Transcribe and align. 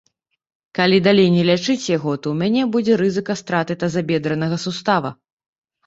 Калі 0.79 0.97
далей 1.07 1.29
не 1.35 1.43
лячыць 1.51 1.85
яго, 1.97 2.11
то 2.25 2.33
ў 2.33 2.39
мяне 2.41 2.61
будзе 2.79 2.93
рызыка 3.05 3.33
страты 3.45 3.73
тазабедранага 3.87 4.63
сустава. 4.69 5.19